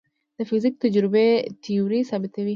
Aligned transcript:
د 0.37 0.39
فزیک 0.49 0.75
تجربې 0.83 1.27
تیوري 1.63 2.01
ثابتوي. 2.09 2.49